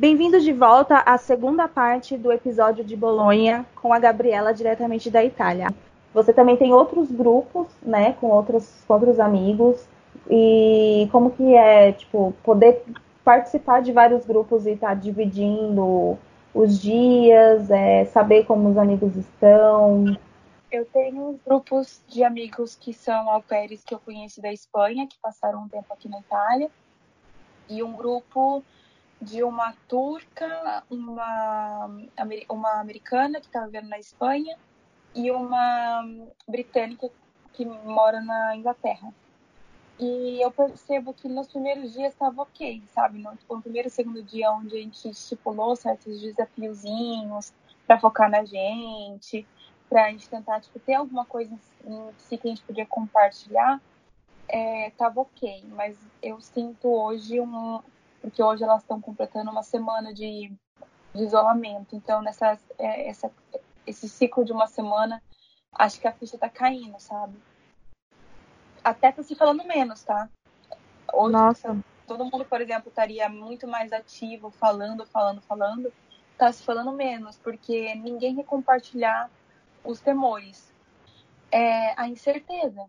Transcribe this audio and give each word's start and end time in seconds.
Bem-vindos 0.00 0.44
de 0.44 0.52
volta 0.54 1.00
à 1.00 1.18
segunda 1.18 1.68
parte 1.68 2.16
do 2.16 2.32
episódio 2.32 2.82
de 2.82 2.96
Bolonha 2.96 3.66
com 3.82 3.92
a 3.92 3.98
Gabriela 3.98 4.54
diretamente 4.54 5.10
da 5.10 5.22
Itália. 5.22 5.66
Você 6.14 6.32
também 6.32 6.56
tem 6.56 6.72
outros 6.72 7.10
grupos, 7.10 7.66
né, 7.82 8.14
com 8.14 8.28
outros, 8.28 8.82
com 8.88 8.94
outros 8.94 9.20
amigos 9.20 9.86
e 10.30 11.06
como 11.12 11.32
que 11.32 11.54
é, 11.54 11.92
tipo, 11.92 12.32
poder 12.42 12.82
participar 13.22 13.82
de 13.82 13.92
vários 13.92 14.24
grupos 14.24 14.64
e 14.64 14.70
estar 14.70 14.88
tá 14.88 14.94
dividindo 14.94 16.16
os 16.54 16.80
dias, 16.80 17.70
é, 17.70 18.06
saber 18.06 18.46
como 18.46 18.70
os 18.70 18.78
amigos 18.78 19.14
estão. 19.16 20.16
Eu 20.72 20.86
tenho 20.86 21.38
grupos 21.46 22.00
de 22.08 22.24
amigos 22.24 22.74
que 22.74 22.94
são 22.94 23.28
au 23.28 23.42
que 23.42 23.92
eu 23.94 23.98
conheci 23.98 24.40
da 24.40 24.50
Espanha, 24.50 25.06
que 25.06 25.18
passaram 25.20 25.64
um 25.64 25.68
tempo 25.68 25.92
aqui 25.92 26.08
na 26.08 26.20
Itália, 26.20 26.70
e 27.68 27.82
um 27.82 27.92
grupo 27.92 28.64
de 29.20 29.42
uma 29.42 29.74
turca, 29.88 30.82
uma, 30.90 31.90
uma 32.48 32.80
americana 32.80 33.40
que 33.40 33.46
está 33.46 33.64
vivendo 33.66 33.88
na 33.88 33.98
Espanha 33.98 34.56
e 35.14 35.30
uma 35.30 36.02
britânica 36.48 37.10
que 37.52 37.64
mora 37.64 38.20
na 38.20 38.56
Inglaterra. 38.56 39.12
E 39.98 40.40
eu 40.40 40.50
percebo 40.50 41.12
que 41.12 41.28
nos 41.28 41.48
primeiros 41.48 41.92
dias 41.92 42.14
estava 42.14 42.40
ok, 42.40 42.82
sabe? 42.94 43.18
No, 43.18 43.36
no 43.50 43.60
primeiro 43.60 43.88
e 43.88 43.90
segundo 43.90 44.22
dia, 44.22 44.50
onde 44.50 44.74
a 44.74 44.80
gente 44.80 45.10
estipulou 45.10 45.76
certos 45.76 46.18
desafiozinhos 46.18 47.52
para 47.86 48.00
focar 48.00 48.30
na 48.30 48.42
gente, 48.42 49.46
para 49.90 50.06
a 50.06 50.10
gente 50.10 50.26
tentar 50.30 50.60
tipo, 50.60 50.78
ter 50.78 50.94
alguma 50.94 51.26
coisa 51.26 51.52
em 51.84 52.12
si 52.16 52.38
que 52.38 52.46
a 52.46 52.50
gente 52.50 52.62
podia 52.62 52.86
compartilhar, 52.86 53.78
é, 54.48 54.90
tava 54.96 55.20
ok. 55.20 55.64
Mas 55.68 55.98
eu 56.22 56.40
sinto 56.40 56.88
hoje 56.88 57.38
um. 57.38 57.80
Porque 58.20 58.42
hoje 58.42 58.62
elas 58.62 58.82
estão 58.82 59.00
completando 59.00 59.50
uma 59.50 59.62
semana 59.62 60.12
de, 60.12 60.52
de 61.14 61.22
isolamento. 61.22 61.96
Então, 61.96 62.20
nessa, 62.22 62.58
é, 62.78 63.08
essa, 63.08 63.30
esse 63.86 64.08
ciclo 64.08 64.44
de 64.44 64.52
uma 64.52 64.66
semana, 64.66 65.22
acho 65.72 66.00
que 66.00 66.08
a 66.08 66.12
ficha 66.12 66.36
tá 66.36 66.48
caindo, 66.48 66.98
sabe? 66.98 67.34
até 68.84 69.12
tá 69.12 69.22
se 69.22 69.34
falando 69.34 69.64
menos, 69.64 70.02
tá? 70.02 70.28
Hoje, 71.12 71.32
Nossa. 71.32 71.76
todo 72.06 72.24
mundo, 72.24 72.44
por 72.44 72.60
exemplo, 72.60 72.88
estaria 72.88 73.28
muito 73.28 73.66
mais 73.66 73.92
ativo, 73.92 74.50
falando, 74.50 75.06
falando, 75.06 75.40
falando. 75.42 75.92
Tá 76.36 76.52
se 76.52 76.62
falando 76.62 76.92
menos, 76.92 77.36
porque 77.36 77.94
ninguém 77.96 78.36
quer 78.36 78.44
compartilhar 78.44 79.30
os 79.84 80.00
temores. 80.00 80.72
É 81.52 82.00
a 82.00 82.08
incerteza. 82.08 82.86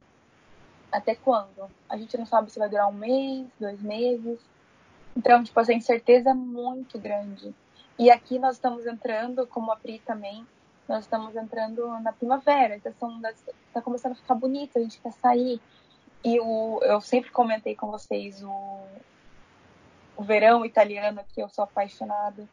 Até 0.91 1.15
quando? 1.15 1.69
A 1.89 1.97
gente 1.97 2.17
não 2.17 2.25
sabe 2.25 2.51
se 2.51 2.59
vai 2.59 2.69
durar 2.69 2.87
um 2.87 2.93
mês, 2.93 3.47
dois 3.59 3.81
meses. 3.81 4.39
Então, 5.15 5.43
tipo, 5.43 5.59
essa 5.59 5.73
incerteza 5.73 6.31
é 6.31 6.33
muito 6.33 6.97
grande. 6.97 7.53
E 7.99 8.09
aqui 8.09 8.39
nós 8.39 8.55
estamos 8.55 8.85
entrando, 8.85 9.45
como 9.47 9.71
a 9.71 9.75
Pri 9.75 9.99
também, 9.99 10.45
nós 10.87 11.03
estamos 11.03 11.35
entrando 11.35 11.87
na 11.99 12.11
primavera, 12.11 12.75
então 12.75 13.21
está 13.67 13.81
começando 13.81 14.13
a 14.13 14.15
ficar 14.15 14.35
bonito, 14.35 14.77
a 14.77 14.81
gente 14.81 14.99
quer 14.99 15.13
sair, 15.13 15.61
e 16.23 16.39
o, 16.39 16.79
eu 16.83 17.01
sempre 17.01 17.31
comentei 17.31 17.75
com 17.75 17.89
vocês 17.89 18.43
o, 18.43 18.81
o 20.17 20.23
verão 20.23 20.65
italiano, 20.65 21.23
que 21.33 21.41
eu 21.41 21.49
sou 21.49 21.63
apaixonada. 21.63 22.47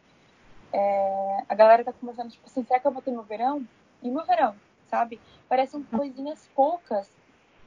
É, 0.72 1.45
a 1.48 1.55
galera 1.55 1.84
tá 1.84 1.93
começando, 1.93 2.31
tipo 2.31 2.47
assim, 2.47 2.65
será 2.65 2.78
que 2.78 2.87
eu 2.87 2.93
vou 2.93 3.03
ter 3.03 3.11
meu 3.11 3.22
verão? 3.22 3.67
E 4.03 4.11
meu 4.11 4.25
verão, 4.25 4.55
sabe? 4.89 5.20
Parecem 5.48 5.83
coisinhas 5.83 6.48
poucas, 6.55 7.11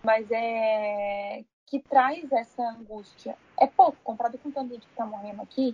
mas 0.03 0.27
é 0.31 1.43
que 1.71 1.79
traz 1.79 2.29
essa 2.33 2.61
angústia. 2.61 3.37
É 3.57 3.65
pouco, 3.65 3.97
comparado 4.03 4.37
com 4.37 4.51
tanta 4.51 4.73
gente 4.73 4.85
que 4.85 4.93
tá 4.93 5.05
morrendo 5.05 5.41
aqui. 5.41 5.73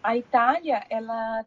A 0.00 0.16
Itália, 0.16 0.86
ela 0.88 1.44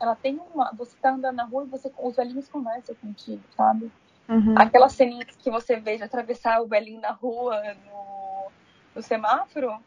ela 0.00 0.16
tem 0.16 0.40
uma. 0.54 0.72
Você 0.72 0.96
tá 0.96 1.10
andando 1.10 1.36
na 1.36 1.44
rua 1.44 1.64
e 1.64 1.68
você, 1.68 1.92
os 1.98 2.16
velhinhos 2.16 2.48
conversam 2.48 2.94
contigo, 2.96 3.42
sabe? 3.54 3.92
Uhum. 4.26 4.54
Aquelas 4.56 4.94
ceninhas 4.94 5.36
que 5.36 5.50
você 5.50 5.78
vê 5.78 5.98
de 5.98 6.02
atravessar 6.02 6.62
o 6.62 6.66
velhinho 6.66 7.02
na 7.02 7.10
rua, 7.10 7.62
no, 7.86 8.50
no 8.94 9.02
semáforo, 9.02 9.78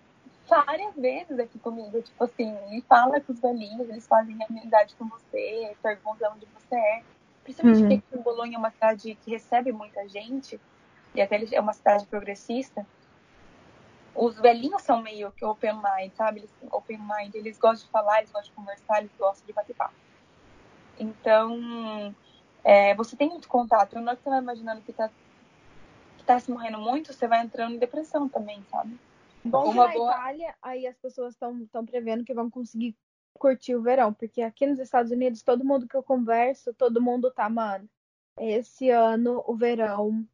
várias 0.47 0.95
vezes 0.95 1.39
aqui 1.39 1.57
comigo, 1.57 1.99
tipo 1.99 2.23
assim, 2.23 2.55
e 2.71 2.81
fala 2.81 3.19
com 3.19 3.33
os 3.33 3.39
velhinhos, 3.39 3.89
eles 3.89 4.07
fazem 4.07 4.37
amizade 4.47 4.95
com 4.95 5.07
você, 5.07 5.75
perguntam 5.81 6.33
onde 6.33 6.45
você 6.45 6.75
é. 6.75 7.03
Principalmente 7.43 7.81
uhum. 7.81 8.01
porque 8.01 8.23
Bolonha 8.23 8.55
é 8.55 8.59
uma 8.59 8.69
cidade 8.69 9.15
que 9.23 9.31
recebe 9.31 9.71
muita 9.71 10.07
gente, 10.07 10.61
e 11.17 11.21
até 11.21 11.43
é 11.51 11.59
uma 11.59 11.73
cidade 11.73 12.05
progressista. 12.05 12.85
Os 14.13 14.39
velhinhos 14.39 14.83
são 14.83 15.01
meio 15.01 15.31
que 15.31 15.43
open 15.43 15.73
mind, 15.73 16.13
sabe? 16.13 16.41
Eles, 16.41 16.51
open 16.71 16.99
mind, 16.99 17.33
eles 17.33 17.57
gostam 17.57 17.87
de 17.87 17.91
falar, 17.91 18.19
eles 18.19 18.31
gostam 18.31 18.51
de 18.51 18.55
conversar, 18.55 18.99
eles 18.99 19.11
gostam 19.17 19.45
de 19.45 19.51
bater 19.51 19.75
papo. 19.75 19.95
Então, 20.99 22.15
é, 22.63 22.93
você 22.93 23.15
tem 23.15 23.29
muito 23.29 23.47
contato. 23.47 23.99
Não 23.99 24.11
é 24.11 24.15
que 24.15 24.21
você 24.21 24.29
vai 24.29 24.39
imaginando 24.39 24.81
que 24.81 24.93
tá, 24.93 25.09
que 26.19 26.23
tá 26.23 26.39
se 26.39 26.51
morrendo 26.51 26.77
muito, 26.77 27.11
você 27.11 27.27
vai 27.27 27.43
entrando 27.43 27.73
em 27.73 27.79
depressão 27.79 28.29
também, 28.29 28.63
sabe? 28.69 28.99
Bom, 29.43 29.71
Uma 29.71 29.87
na 29.87 29.93
boa... 29.93 30.11
Itália, 30.11 30.55
aí 30.61 30.85
as 30.85 30.97
pessoas 30.97 31.33
estão 31.33 31.85
prevendo 31.85 32.23
que 32.23 32.33
vão 32.33 32.49
conseguir 32.49 32.95
curtir 33.39 33.75
o 33.75 33.81
verão, 33.81 34.13
porque 34.13 34.41
aqui 34.43 34.67
nos 34.67 34.79
Estados 34.79 35.11
Unidos, 35.11 35.41
todo 35.41 35.65
mundo 35.65 35.87
que 35.87 35.95
eu 35.95 36.03
converso, 36.03 36.73
todo 36.73 37.01
mundo 37.01 37.31
tá, 37.31 37.47
mano, 37.49 37.87
esse 38.39 38.89
ano 38.89 39.43
o 39.47 39.55
verão 39.55 40.27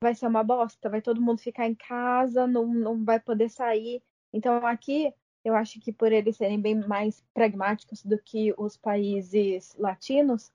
vai 0.00 0.14
ser 0.14 0.26
uma 0.26 0.42
bosta, 0.42 0.88
vai 0.88 1.00
todo 1.00 1.20
mundo 1.20 1.40
ficar 1.40 1.66
em 1.66 1.74
casa, 1.74 2.46
não, 2.46 2.66
não 2.66 3.04
vai 3.04 3.18
poder 3.20 3.48
sair. 3.48 4.02
Então 4.32 4.66
aqui, 4.66 5.12
eu 5.44 5.54
acho 5.54 5.80
que 5.80 5.92
por 5.92 6.12
eles 6.12 6.36
serem 6.36 6.60
bem 6.60 6.74
mais 6.74 7.22
pragmáticos 7.32 8.02
do 8.02 8.18
que 8.18 8.54
os 8.56 8.76
países 8.76 9.74
latinos, 9.78 10.50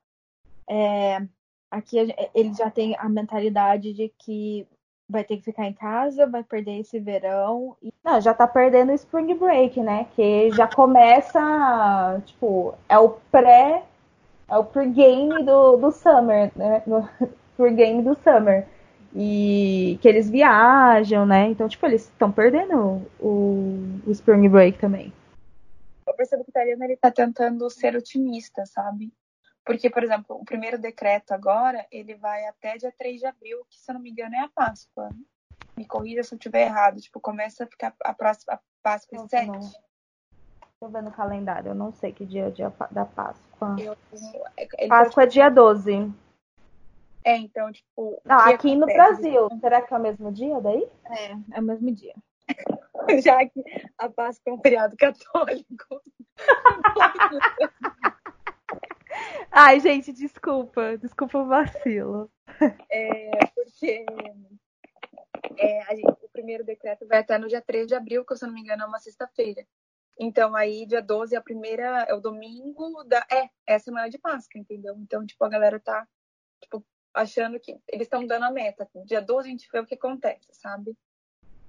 é, 0.70 1.26
aqui 1.72 1.98
ele 2.34 2.54
já 2.54 2.70
tem 2.70 2.96
a 2.98 3.10
mentalidade 3.10 3.94
de 3.94 4.10
que 4.18 4.68
vai 5.10 5.24
ter 5.24 5.38
que 5.38 5.44
ficar 5.44 5.66
em 5.66 5.74
casa, 5.74 6.28
vai 6.28 6.44
perder 6.44 6.80
esse 6.80 7.00
verão. 7.00 7.76
E... 7.82 7.92
Não, 8.04 8.22
já 8.22 8.34
tá 8.34 8.48
perdendo 8.48 8.92
o 8.92 8.96
Spring 8.96 9.34
Break, 9.34 9.80
né? 9.82 10.06
Que 10.16 10.52
já 10.52 10.68
começa, 10.68 12.22
tipo, 12.26 12.76
é 12.88 13.00
o 13.00 13.10
pré, 13.32 13.84
é 14.48 14.58
o 14.58 14.64
pre-game 14.64 15.44
do, 15.44 15.78
do 15.78 15.92
Summer, 15.92 16.52
né? 16.56 16.84
pre-game 17.58 18.04
do 18.04 18.16
Summer. 18.24 18.68
E 19.16 19.98
que 20.02 20.08
eles 20.08 20.30
viajam, 20.30 21.26
né? 21.26 21.48
Então, 21.48 21.68
tipo, 21.68 21.86
eles 21.86 22.04
estão 22.04 22.32
perdendo 22.32 23.02
o, 23.20 24.00
o 24.06 24.12
Spring 24.12 24.48
Break 24.48 24.78
também. 24.78 25.12
Eu 26.06 26.14
percebo 26.14 26.44
que 26.44 26.50
o 26.50 26.52
italiano 26.52 26.84
ele 26.84 26.96
tá 26.96 27.12
tentando 27.12 27.70
ser 27.70 27.96
otimista, 27.96 28.66
sabe? 28.66 29.12
Porque, 29.66 29.90
por 29.90 30.04
exemplo, 30.04 30.36
o 30.36 30.46
primeiro 30.46 30.80
decreto 30.80 31.32
agora, 31.32 31.86
ele 31.92 32.16
vai 32.16 32.46
até 32.46 32.78
dia 32.78 32.94
3 32.98 33.20
de 33.20 33.26
abril, 33.26 33.60
que 33.70 33.80
se 33.80 33.92
eu 33.92 33.94
não 33.94 34.02
me 34.02 34.10
engano 34.10 34.36
é 34.36 34.40
a 34.40 34.50
Páscoa. 34.50 35.10
Me 35.78 35.86
corrija 35.86 36.24
se 36.24 36.34
eu 36.34 36.38
estiver 36.38 36.66
errado. 36.66 37.00
Tipo, 37.00 37.20
começa 37.20 37.64
a 37.64 37.68
ficar 37.68 37.94
a 38.04 38.14
próxima 38.14 38.54
a 38.54 38.60
Páscoa 38.82 39.20
em 39.20 39.28
7. 39.28 39.52
Tô 40.80 40.88
vendo 40.88 41.10
o 41.10 41.12
calendário, 41.12 41.70
eu 41.70 41.76
não 41.76 41.92
sei 41.92 42.14
que 42.14 42.26
dia 42.26 42.44
é 42.44 42.48
o 42.48 42.52
dia 42.52 42.74
da 42.90 43.06
Páscoa. 43.06 43.76
Eu, 43.78 43.98
Páscoa 44.88 45.24
é 45.24 45.28
dia 45.28 45.50
12. 45.50 46.12
É, 47.24 47.38
então, 47.38 47.72
tipo. 47.72 48.22
Não, 48.26 48.40
aqui 48.40 48.76
no 48.76 48.86
Brasil, 48.86 49.50
será 49.60 49.82
que 49.82 49.94
é 49.94 49.98
o 49.98 50.02
mesmo 50.02 50.32
dia 50.32 50.60
daí? 50.62 50.88
É, 51.06 51.58
é 51.58 51.60
o 51.60 51.64
mesmo 51.64 51.92
dia. 51.92 52.14
Já 53.24 53.46
que 53.46 53.64
a 53.98 54.10
Páscoa 54.10 54.52
é 54.52 54.54
um 54.54 54.62
feriado 54.62 54.96
católico. 54.98 56.02
Ai, 59.52 59.80
gente, 59.80 60.14
desculpa. 60.14 60.98
Desculpa 60.98 61.40
o 61.40 61.48
vacilo. 61.48 62.32
É, 62.90 63.32
porque 63.56 64.06
é, 65.58 65.96
gente, 65.96 66.24
o 66.24 66.30
primeiro 66.30 66.64
decreto 66.64 67.08
vai 67.08 67.20
até 67.20 67.38
no 67.38 67.48
dia 67.48 67.62
3 67.62 67.88
de 67.88 67.96
abril, 67.96 68.26
que 68.26 68.36
se 68.36 68.44
eu 68.44 68.48
não 68.48 68.54
me 68.54 68.62
engano 68.62 68.84
é 68.84 68.86
uma 68.86 69.00
sexta-feira. 69.00 69.66
Então, 70.20 70.56
aí, 70.56 70.86
dia 70.86 71.02
12, 71.02 71.36
a 71.36 71.42
primeira 71.42 72.04
é 72.04 72.14
o 72.14 72.20
domingo 72.20 73.04
da. 73.06 73.26
É, 73.32 73.50
é 73.66 73.76
a 73.76 73.80
semana 73.80 74.10
de 74.10 74.18
Páscoa, 74.18 74.60
entendeu? 74.60 74.96
Então, 74.98 75.26
tipo, 75.26 75.44
a 75.46 75.50
galera 75.50 75.80
tá, 75.80 76.06
tipo, 76.62 76.86
achando 77.20 77.60
que 77.60 77.78
eles 77.88 78.06
estão 78.06 78.26
dando 78.26 78.46
a 78.46 78.52
meta. 78.52 78.90
Dia 79.06 79.22
12 79.22 79.48
a 79.48 79.52
gente 79.52 79.70
vê 79.72 79.80
o 79.80 79.86
que 79.86 79.96
acontece, 79.96 80.48
sabe? 80.54 80.98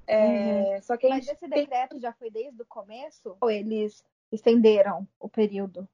É, 0.07 0.75
uhum. 0.75 0.83
Só 0.83 0.97
que 0.97 1.09
Mas 1.09 1.27
esse 1.29 1.49
decreto 1.49 1.99
já 1.99 2.13
foi 2.13 2.31
desde 2.31 2.63
o 2.63 2.67
começo? 2.67 3.37
Ou 3.41 3.51
eles 3.51 4.05
estenderam 4.31 5.07
o 5.19 5.29
período? 5.29 5.89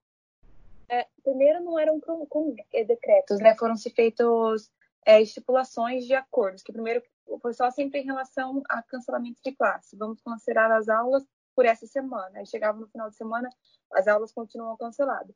É, 0.89 1.07
primeiro 1.23 1.63
não 1.65 1.79
eram 1.79 1.99
com, 2.01 2.25
com 2.27 2.55
decretos, 2.73 3.41
né? 3.41 3.57
Foram 3.57 3.77
se 3.77 3.91
feitos 3.91 4.71
é, 5.05 5.21
estipulações 5.21 6.07
de 6.07 6.15
acordos, 6.15 6.63
que 6.63 6.73
primeiro 6.73 7.03
foi 7.41 7.53
só 7.53 7.71
sempre 7.71 8.01
em 8.01 8.05
relação 8.05 8.63
a 8.69 8.83
cancelamento 8.83 9.41
de 9.43 9.53
classe. 9.53 9.97
Vamos 9.97 10.21
cancelar 10.21 10.71
as 10.71 10.89
aulas 10.89 11.25
por 11.55 11.65
essa 11.65 11.87
semana. 11.87 12.39
Aí 12.39 12.47
chegava 12.47 12.79
no 12.79 12.87
final 12.89 13.09
de 13.09 13.17
semana, 13.17 13.49
as 13.93 14.07
aulas 14.07 14.33
continuam 14.33 14.77
canceladas. 14.77 15.35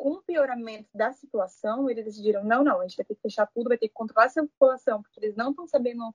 Com 0.00 0.12
o 0.12 0.22
pioramento 0.22 0.88
da 0.94 1.12
situação, 1.12 1.90
eles 1.90 2.06
decidiram, 2.06 2.42
não, 2.42 2.64
não, 2.64 2.80
a 2.80 2.86
gente 2.86 2.96
vai 2.96 3.04
ter 3.04 3.14
que 3.14 3.20
fechar 3.20 3.46
tudo, 3.46 3.68
vai 3.68 3.76
ter 3.76 3.88
que 3.88 3.94
controlar 3.94 4.26
essa 4.26 4.42
população, 4.42 5.02
porque 5.02 5.20
eles 5.20 5.36
não 5.36 5.50
estão 5.50 5.66
sabendo 5.66 6.14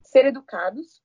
ser 0.00 0.24
educados. 0.24 1.02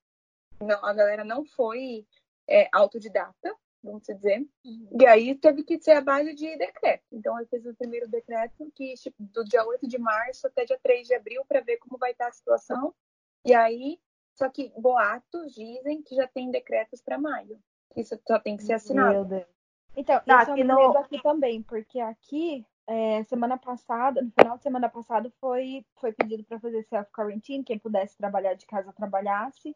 Não, 0.62 0.86
a 0.86 0.94
galera 0.94 1.26
não 1.26 1.44
foi 1.44 2.08
é, 2.48 2.70
autodidata, 2.72 3.54
vamos 3.84 4.04
dizer. 4.04 4.48
Uhum. 4.64 4.98
E 5.02 5.06
aí 5.06 5.36
teve 5.36 5.62
que 5.64 5.78
ser 5.82 5.92
a 5.92 6.02
base 6.02 6.34
de 6.34 6.56
decreto. 6.56 7.04
Então, 7.12 7.38
ele 7.38 7.50
fez 7.50 7.66
o 7.66 7.76
primeiro 7.76 8.08
decreto, 8.08 8.72
que 8.76 8.94
tipo, 8.94 9.18
do 9.20 9.44
dia 9.44 9.66
8 9.66 9.86
de 9.86 9.98
março 9.98 10.48
até 10.48 10.64
dia 10.64 10.80
3 10.82 11.08
de 11.08 11.16
abril, 11.16 11.44
para 11.46 11.60
ver 11.60 11.80
como 11.80 11.98
vai 11.98 12.12
estar 12.12 12.28
a 12.28 12.32
situação. 12.32 12.96
E 13.44 13.54
aí, 13.54 14.00
só 14.36 14.48
que 14.50 14.72
boatos 14.78 15.54
dizem 15.54 16.02
que 16.02 16.16
já 16.16 16.30
tem 16.30 16.50
decretos 16.50 17.02
para 17.02 17.18
maio. 17.18 17.62
Isso 17.98 18.18
só 18.26 18.40
tem 18.40 18.56
que 18.56 18.64
ser 18.64 18.74
assinado. 18.74 19.12
Meu 19.12 19.26
Deus. 19.26 19.61
Então, 19.96 20.22
tá, 20.26 20.42
aqui 20.42 20.62
é 20.62 20.66
um 20.66 20.98
aqui 20.98 21.22
também, 21.22 21.62
porque 21.62 22.00
aqui, 22.00 22.66
é, 22.88 23.24
semana 23.26 23.58
passada, 23.58 24.22
no 24.22 24.32
final 24.32 24.58
de 24.58 24.64
semana 24.64 24.90
passada, 24.90 25.32
foi, 25.40 25.86
foi 25.96 26.14
pedido 26.14 26.44
para 26.44 26.60
fazer 26.60 26.84
self-quarantine, 26.84 27.64
quem 27.64 27.78
pudesse 27.78 28.18
trabalhar 28.18 28.54
de 28.54 28.66
casa 28.66 28.94
trabalhasse. 28.94 29.76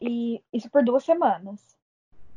E 0.00 0.42
isso 0.52 0.68
por 0.68 0.84
duas 0.84 1.04
semanas. 1.04 1.76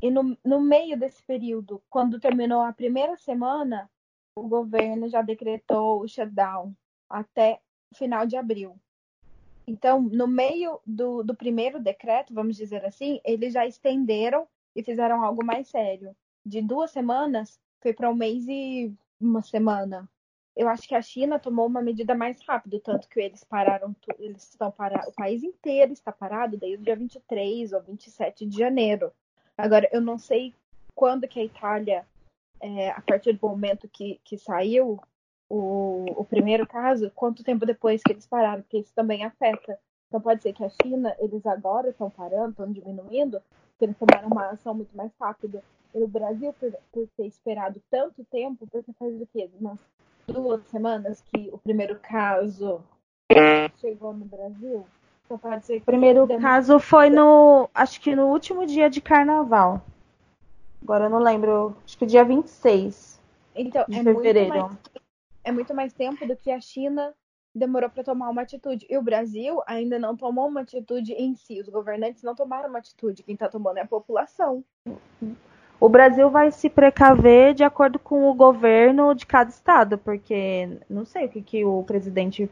E 0.01 0.11
no, 0.11 0.37
no 0.45 0.61
meio 0.61 0.97
desse 0.97 1.23
período, 1.23 1.81
quando 1.89 2.19
terminou 2.19 2.61
a 2.61 2.71
primeira 2.71 3.17
semana, 3.17 3.89
o 4.35 4.47
governo 4.47 5.09
já 5.09 5.23
decretou 5.23 6.01
o 6.01 6.07
shutdown 6.07 6.73
até 7.09 7.59
final 7.95 8.27
de 8.27 8.37
abril. 8.37 8.79
Então, 9.65 9.99
no 10.01 10.27
meio 10.27 10.79
do, 10.85 11.23
do 11.23 11.35
primeiro 11.35 11.79
decreto, 11.79 12.33
vamos 12.33 12.55
dizer 12.55 12.85
assim, 12.85 13.19
eles 13.25 13.53
já 13.53 13.65
estenderam 13.65 14.47
e 14.75 14.83
fizeram 14.83 15.23
algo 15.23 15.43
mais 15.43 15.67
sério. 15.67 16.15
De 16.47 16.61
duas 16.61 16.91
semanas, 16.91 17.59
foi 17.81 17.91
para 17.91 18.09
um 18.09 18.15
mês 18.15 18.47
e 18.47 18.95
uma 19.19 19.41
semana. 19.41 20.09
Eu 20.55 20.69
acho 20.69 20.87
que 20.87 20.95
a 20.95 21.01
China 21.01 21.37
tomou 21.37 21.67
uma 21.67 21.81
medida 21.81 22.15
mais 22.15 22.41
rápido, 22.47 22.79
tanto 22.79 23.09
que 23.09 23.19
eles 23.19 23.43
pararam, 23.43 23.93
eles 24.17 24.43
estão 24.43 24.71
parados, 24.71 25.09
o 25.09 25.11
país 25.11 25.43
inteiro 25.43 25.91
está 25.91 26.09
parado 26.09 26.55
desde 26.55 26.81
o 26.81 26.85
dia 26.85 26.95
23 26.95 27.73
ou 27.73 27.81
27 27.81 28.45
de 28.45 28.57
janeiro. 28.57 29.11
Agora, 29.57 29.89
eu 29.91 29.99
não 29.99 30.17
sei 30.17 30.55
quando 30.95 31.27
que 31.27 31.41
a 31.41 31.43
Itália, 31.43 32.07
é, 32.61 32.91
a 32.91 33.01
partir 33.01 33.33
do 33.33 33.45
momento 33.45 33.89
que, 33.89 34.21
que 34.23 34.37
saiu 34.37 35.01
o, 35.49 36.05
o 36.21 36.23
primeiro 36.23 36.65
caso, 36.65 37.11
quanto 37.13 37.43
tempo 37.43 37.65
depois 37.65 38.01
que 38.01 38.13
eles 38.13 38.25
pararam, 38.25 38.61
porque 38.61 38.79
isso 38.79 38.93
também 38.95 39.25
afeta. 39.25 39.77
Então 40.07 40.21
pode 40.21 40.41
ser 40.41 40.53
que 40.53 40.63
a 40.63 40.69
China, 40.81 41.13
eles 41.19 41.45
agora 41.45 41.89
estão 41.89 42.09
parando, 42.09 42.51
estão 42.51 42.71
diminuindo, 42.71 43.41
porque 43.71 43.83
eles 43.83 43.97
tomaram 43.97 44.29
uma 44.29 44.51
ação 44.51 44.73
muito 44.73 44.95
mais 44.95 45.11
rápida. 45.19 45.61
E 45.93 46.03
o 46.03 46.07
Brasil, 46.07 46.53
por, 46.59 46.73
por 46.91 47.07
ter 47.15 47.27
esperado 47.27 47.81
tanto 47.89 48.23
tempo, 48.25 48.67
porque 48.71 48.91
faz 48.93 49.21
o 49.21 49.27
quê? 49.33 49.49
Umas 49.59 49.77
duas 50.27 50.63
semanas 50.67 51.23
que 51.31 51.49
o 51.51 51.57
primeiro 51.57 51.99
caso 51.99 52.81
chegou 53.79 54.13
no 54.13 54.25
Brasil. 54.25 54.85
Então 55.25 55.37
pode 55.37 55.65
ser 55.65 55.75
que 55.75 55.81
o 55.81 55.85
primeiro 55.85 56.27
caso 56.39 56.79
foi 56.79 57.09
no. 57.09 57.69
Acho 57.73 57.99
que 57.99 58.15
no 58.15 58.27
último 58.27 58.65
dia 58.65 58.89
de 58.89 59.01
carnaval. 59.01 59.81
Agora 60.81 61.05
eu 61.05 61.09
não 61.09 61.19
lembro. 61.19 61.75
Acho 61.83 61.97
que 61.97 62.05
dia 62.05 62.23
26 62.23 63.19
então, 63.55 63.85
de 63.87 63.99
é 63.99 64.03
fevereiro. 64.03 64.53
Muito 64.53 64.69
mais, 64.69 64.79
é 65.43 65.51
muito 65.51 65.73
mais 65.73 65.93
tempo 65.93 66.25
do 66.25 66.35
que 66.35 66.51
a 66.51 66.61
China 66.61 67.13
demorou 67.53 67.89
para 67.89 68.03
tomar 68.03 68.29
uma 68.29 68.43
atitude. 68.43 68.85
E 68.89 68.97
o 68.97 69.01
Brasil 69.01 69.61
ainda 69.65 69.97
não 69.97 70.15
tomou 70.15 70.47
uma 70.47 70.61
atitude 70.61 71.13
em 71.13 71.35
si. 71.35 71.59
Os 71.59 71.67
governantes 71.67 72.23
não 72.23 72.35
tomaram 72.35 72.69
uma 72.69 72.79
atitude. 72.79 73.23
Quem 73.23 73.33
está 73.33 73.49
tomando 73.49 73.77
é 73.77 73.81
a 73.81 73.87
população. 73.87 74.63
O 75.79 75.87
Brasil 75.87 76.29
vai 76.29 76.51
se 76.51 76.69
precaver 76.69 77.53
de 77.53 77.63
acordo 77.63 77.99
com 77.99 78.29
o 78.29 78.33
governo 78.33 79.13
de 79.13 79.25
cada 79.25 79.49
estado, 79.49 79.97
porque 79.97 80.79
não 80.89 81.05
sei 81.05 81.25
o 81.25 81.29
que, 81.29 81.41
que 81.41 81.65
o 81.65 81.83
presidente 81.83 82.49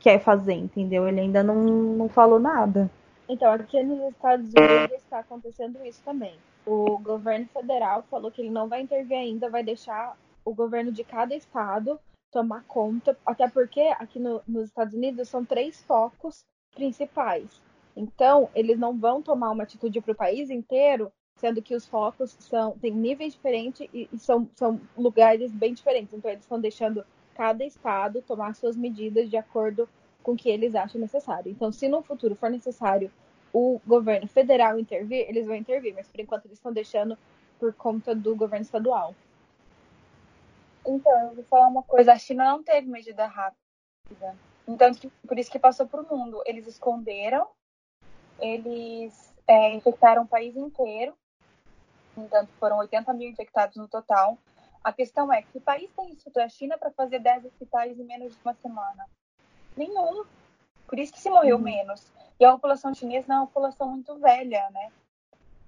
quer 0.00 0.18
fazer, 0.18 0.54
entendeu? 0.54 1.06
Ele 1.06 1.20
ainda 1.20 1.44
não, 1.44 1.54
não 1.64 2.08
falou 2.08 2.40
nada. 2.40 2.90
Então, 3.28 3.52
aqui 3.52 3.82
nos 3.82 4.12
Estados 4.12 4.46
Unidos 4.46 4.96
está 4.98 5.20
acontecendo 5.20 5.78
isso 5.84 6.02
também. 6.04 6.34
O 6.64 6.98
governo 6.98 7.46
federal 7.52 8.04
falou 8.10 8.30
que 8.30 8.40
ele 8.40 8.50
não 8.50 8.68
vai 8.68 8.80
intervir 8.80 9.16
ainda, 9.16 9.48
vai 9.48 9.62
deixar 9.62 10.16
o 10.44 10.52
governo 10.52 10.90
de 10.90 11.04
cada 11.04 11.34
estado 11.34 11.98
tomar 12.32 12.64
conta, 12.66 13.16
até 13.24 13.48
porque 13.48 13.80
aqui 13.98 14.18
no, 14.18 14.42
nos 14.46 14.64
Estados 14.64 14.94
Unidos 14.94 15.28
são 15.28 15.44
três 15.44 15.82
focos 15.84 16.44
principais. 16.74 17.62
Então, 17.96 18.50
eles 18.54 18.78
não 18.78 18.96
vão 18.98 19.22
tomar 19.22 19.50
uma 19.50 19.62
atitude 19.62 20.00
para 20.00 20.12
o 20.12 20.16
país 20.16 20.50
inteiro, 20.50 21.10
sendo 21.36 21.62
que 21.62 21.74
os 21.74 21.86
focos 21.86 22.36
são 22.40 22.72
têm 22.78 22.92
níveis 22.92 23.34
diferentes 23.34 23.88
e, 23.92 24.08
e 24.12 24.18
são, 24.18 24.48
são 24.54 24.80
lugares 24.96 25.52
bem 25.52 25.74
diferentes. 25.74 26.12
Então, 26.12 26.30
eles 26.30 26.42
estão 26.42 26.60
deixando 26.60 27.04
cada 27.34 27.64
estado 27.64 28.22
tomar 28.22 28.54
suas 28.54 28.76
medidas 28.76 29.28
de 29.28 29.36
acordo 29.36 29.88
com 30.22 30.32
o 30.32 30.36
que 30.36 30.48
eles 30.48 30.74
acham 30.74 31.00
necessário. 31.00 31.50
Então, 31.52 31.70
se 31.70 31.88
no 31.88 32.02
futuro 32.02 32.34
for 32.34 32.50
necessário 32.50 33.10
o 33.52 33.80
governo 33.86 34.26
federal 34.26 34.78
intervir, 34.78 35.26
eles 35.28 35.46
vão 35.46 35.54
intervir, 35.54 35.94
mas 35.94 36.08
por 36.08 36.20
enquanto 36.20 36.46
eles 36.46 36.58
estão 36.58 36.72
deixando 36.72 37.16
por 37.58 37.72
conta 37.74 38.14
do 38.14 38.34
governo 38.34 38.64
estadual. 38.64 39.14
Então, 40.86 41.28
eu 41.28 41.34
vou 41.34 41.44
falar 41.44 41.68
uma 41.68 41.82
coisa: 41.82 42.12
a 42.12 42.18
China 42.18 42.44
não 42.44 42.62
teve 42.62 42.88
medida 42.88 43.26
rápida. 43.26 44.36
Então, 44.66 44.90
por 45.26 45.38
isso 45.38 45.50
que 45.50 45.58
passou 45.58 45.86
para 45.86 46.00
o 46.00 46.08
mundo. 46.08 46.42
Eles 46.46 46.66
esconderam, 46.66 47.46
eles 48.40 49.34
é, 49.46 49.74
infectaram 49.74 50.22
o 50.22 50.28
país 50.28 50.56
inteiro. 50.56 51.14
Então, 52.16 52.46
foram 52.58 52.78
80 52.78 53.12
mil 53.14 53.28
infectados 53.28 53.76
no 53.76 53.88
total. 53.88 54.38
A 54.82 54.92
questão 54.92 55.32
é: 55.32 55.42
que 55.42 55.60
país 55.60 55.90
tem 55.96 56.12
isso 56.12 56.30
da 56.30 56.48
China 56.48 56.78
para 56.78 56.90
fazer 56.90 57.18
10 57.18 57.46
hospitais 57.46 57.98
em 57.98 58.04
menos 58.04 58.32
de 58.32 58.38
uma 58.44 58.54
semana? 58.54 59.06
Nenhum. 59.76 60.24
Por 60.86 60.98
isso 60.98 61.12
que 61.12 61.20
se 61.20 61.30
morreu 61.30 61.56
uhum. 61.56 61.62
menos. 61.62 62.06
E 62.38 62.44
a 62.44 62.52
população 62.52 62.94
chinesa 62.94 63.32
é 63.32 63.36
uma 63.36 63.46
população 63.46 63.90
muito 63.90 64.16
velha, 64.18 64.68
né? 64.70 64.92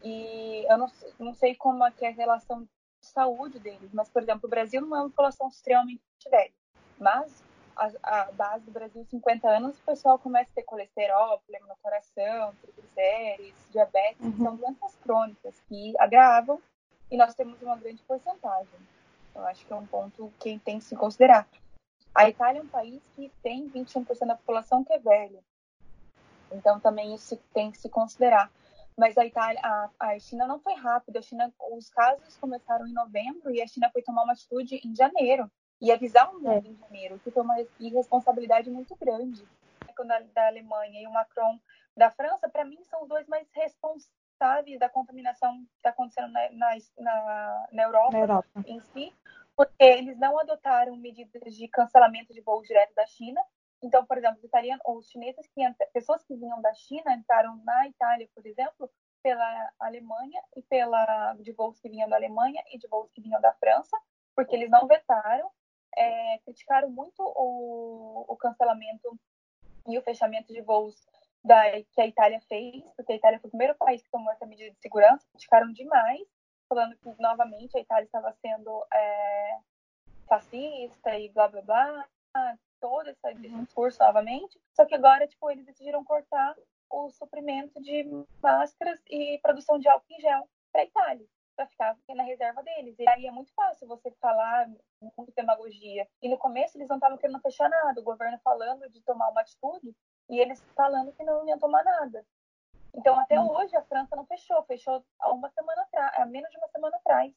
E 0.03 0.65
eu 0.69 0.79
não, 0.79 0.87
não 1.19 1.35
sei 1.35 1.55
como 1.55 1.85
é, 1.85 1.91
que 1.91 2.05
é 2.05 2.09
a 2.09 2.13
relação 2.13 2.69
saúde 3.01 3.59
deles. 3.59 3.91
Mas, 3.93 4.09
por 4.09 4.23
exemplo, 4.23 4.47
o 4.47 4.51
Brasil 4.51 4.81
não 4.81 4.97
é 4.97 5.01
uma 5.01 5.11
população 5.11 5.49
extremamente 5.49 6.01
velha. 6.31 6.53
Mas 6.99 7.43
a, 7.79 7.93
a, 8.03 8.33
base 8.33 8.65
do 8.65 8.73
Brasil, 8.73 9.05
50 9.05 9.49
anos, 9.49 9.79
o 9.79 9.83
pessoal 9.83 10.19
começa 10.19 10.51
a 10.51 10.55
ter 10.55 10.65
colesterol, 10.65 11.39
problema 11.39 11.69
no 11.69 11.77
coração, 11.77 12.55
triglicérides, 12.61 13.55
diabetes, 13.71 14.21
uhum. 14.21 14.45
são 14.45 14.57
doenças 14.57 14.97
crônicas 14.97 15.61
que 15.69 15.95
agravam 15.99 16.61
e 17.11 17.17
nós 17.17 17.35
temos 17.35 17.63
uma 17.63 17.77
grande 17.77 18.03
porcentagem. 18.03 18.81
Eu 19.35 19.47
acho 19.47 19.65
que 19.65 19.73
é 19.73 19.77
um 19.77 19.87
ponto 19.87 20.33
que 20.41 20.59
tem 20.59 20.79
que 20.79 20.85
se 20.85 20.97
considerar. 20.97 21.49
A 22.15 22.29
Itália 22.29 22.59
é 22.59 22.63
um 22.63 22.69
país 22.69 23.01
que 23.15 23.31
tem 23.43 23.71
21% 23.71 24.27
da 24.27 24.35
população 24.35 24.83
que 24.83 24.93
é 24.93 24.99
velha. 24.99 25.39
Então 26.51 26.81
também 26.81 27.15
isso 27.15 27.37
tem 27.55 27.71
que 27.71 27.79
se 27.79 27.89
considerar. 27.89 28.51
Mas 28.97 29.17
a 29.17 29.25
Itália, 29.25 29.61
a, 29.63 29.91
a 30.01 30.19
China 30.19 30.45
não 30.45 30.59
foi 30.59 30.75
rápida. 30.75 31.21
A 31.21 31.23
China, 31.23 31.53
os 31.71 31.89
casos 31.89 32.37
começaram 32.39 32.85
em 32.87 32.93
novembro 32.93 33.55
e 33.55 33.63
a 33.63 33.67
China 33.67 33.89
foi 33.93 34.03
tomar 34.03 34.25
uma 34.25 34.33
atitude 34.33 34.81
em 34.85 34.95
janeiro 34.95 35.49
e 35.81 35.93
avisar 35.93 36.31
o 36.31 36.35
mundo 36.35 36.51
é. 36.51 36.59
em 36.59 36.77
janeiro, 36.77 37.19
que 37.21 37.31
foi 37.31 37.43
uma 37.43 37.57
irresponsabilidade 37.79 38.71
muito 38.71 38.97
grande. 38.97 39.47
Quando 39.97 40.13
a, 40.13 40.21
da 40.21 40.47
Alemanha 40.47 41.03
e 41.03 41.07
o 41.07 41.13
Macron 41.13 41.59
da 41.97 42.11
França, 42.11 42.49
para 42.49 42.65
mim, 42.65 42.83
são 42.85 43.03
os 43.03 43.09
dois 43.09 43.27
mais 43.27 43.49
responsáveis 43.53 44.79
da 44.79 44.89
contaminação 44.89 45.65
que 45.71 45.77
está 45.77 45.91
acontecendo 45.91 46.33
na, 46.33 46.49
na, 46.53 47.67
na, 47.73 47.83
Europa, 47.83 48.13
na 48.13 48.19
Europa 48.19 48.49
em 48.67 48.81
si, 48.81 49.13
porque 49.57 49.83
eles 49.83 50.17
não 50.19 50.39
adotaram 50.39 50.97
medidas 50.97 51.55
de 51.55 51.67
cancelamento 51.69 52.33
de 52.33 52.41
voos 52.41 52.67
direto 52.67 52.95
da 52.95 53.07
China 53.07 53.41
então, 53.83 54.05
por 54.05 54.19
exemplo, 54.19 54.39
os 54.39 54.45
italianos 54.45 54.83
ou 54.85 54.99
os 54.99 55.09
chineses 55.09 55.47
que 55.49 55.63
pessoas 55.93 56.25
que 56.25 56.35
vinham 56.35 56.61
da 56.61 56.75
China 56.75 57.15
entraram 57.15 57.57
na 57.65 57.89
Itália, 57.89 58.29
por 58.35 58.45
exemplo, 58.45 58.91
pela 59.23 59.73
Alemanha 59.79 60.43
e 60.57 60.63
pela 60.63 61.35
de 61.35 61.53
voos 61.53 61.79
que 61.81 61.89
vinham 61.89 62.09
da 62.09 62.17
Alemanha 62.17 62.63
e 62.73 62.79
de 62.79 62.89
voos 62.89 63.11
que 63.13 63.21
vinham 63.21 63.41
da 63.41 63.53
França, 63.55 63.97
porque 64.35 64.55
eles 64.55 64.71
não 64.71 64.87
vetaram, 64.87 65.51
é, 65.97 66.39
criticaram 66.45 66.91
muito 66.91 67.21
o, 67.21 68.25
o 68.29 68.37
cancelamento 68.37 69.19
e 69.87 69.99
o 69.99 70.03
fechamento 70.03 70.53
de 70.53 70.61
voos 70.61 70.95
da, 71.45 71.63
que 71.93 72.01
a 72.01 72.07
Itália 72.07 72.41
fez, 72.49 72.85
porque 72.97 73.13
a 73.13 73.17
Itália 73.17 73.39
foi 73.41 73.49
o 73.49 73.51
primeiro 73.51 73.75
país 73.77 74.03
que 74.03 74.11
tomou 74.11 74.31
essa 74.33 74.47
medida 74.47 74.71
de 74.71 74.81
segurança, 74.81 75.27
criticaram 75.31 75.73
demais, 75.73 76.27
falando 76.69 76.97
que 76.97 77.15
novamente 77.21 77.77
a 77.77 77.81
Itália 77.81 78.05
estava 78.05 78.33
sendo 78.43 78.85
é, 78.93 79.59
fascista 80.29 81.19
e 81.19 81.31
blá 81.31 81.49
blá 81.49 81.63
blá, 81.63 82.09
todo 82.81 83.09
esse 83.09 83.35
discurso 83.35 83.99
novamente, 84.01 84.61
só 84.73 84.85
que 84.85 84.95
agora, 84.95 85.27
tipo, 85.27 85.51
eles 85.51 85.65
decidiram 85.65 86.05
cortar 86.05 86.55
o 86.91 87.11
suprimento 87.11 87.81
de 87.83 88.05
máscaras 88.43 89.01
e 89.11 89.39
produção 89.43 89.79
de 89.79 89.89
álcool 89.89 90.07
em 90.13 90.21
gel 90.21 90.49
para 90.73 90.83
a 90.83 90.85
Itália, 90.85 91.27
para 91.59 91.67
ficar 91.67 91.97
na 92.15 92.23
reserva 92.23 92.63
deles. 92.63 92.97
E 92.99 93.09
aí 93.09 93.27
é 93.27 93.33
muito 93.33 93.53
fácil 93.53 93.89
você 93.89 94.13
falar 94.21 94.71
muito 95.17 95.33
demagogia. 95.35 96.09
E 96.23 96.29
no 96.29 96.39
começo 96.39 96.79
eles 96.79 96.89
não 96.89 96.97
estavam 96.97 97.19
querendo 97.19 97.41
fechar 97.41 97.69
nada, 97.69 98.01
o 98.01 98.05
governo 98.05 98.39
falando 98.45 98.89
de 98.89 99.01
tomar 99.03 99.29
uma 99.31 99.41
atitude 99.41 99.93
e 100.31 100.39
eles 100.39 100.63
falando 100.77 101.13
que 101.13 101.25
não 101.25 101.47
iam 101.49 101.59
tomar 101.59 101.83
nada. 101.83 102.25
Então 102.95 103.19
até 103.19 103.41
uhum. 103.41 103.51
hoje 103.51 103.77
a 103.77 103.83
França 103.83 104.15
não 104.15 104.25
fechou, 104.25 104.63
fechou 104.63 105.05
há 105.19 105.33
uma 105.33 105.51
semana 105.51 105.83
atrás, 105.83 106.13
há 106.17 106.27
menos 106.27 106.51
de 106.51 106.59
uma 106.59 106.69
semana 106.69 106.97
atrás. 106.97 107.35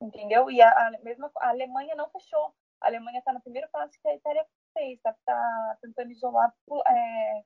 Entendeu? 0.00 0.48
E 0.48 0.62
a, 0.62 0.70
a 0.70 0.90
mesma 1.02 1.30
a 1.40 1.48
Alemanha 1.48 1.96
não 1.96 2.08
fechou. 2.10 2.54
A 2.80 2.86
Alemanha 2.86 3.18
está 3.18 3.32
no 3.32 3.40
primeiro 3.40 3.68
passo 3.70 3.98
que 4.00 4.08
a 4.08 4.14
Itália 4.14 4.46
fez, 4.72 4.96
está 4.98 5.12
tá 5.24 5.78
tentando 5.80 6.12
isolar 6.12 6.54
é, 6.86 7.44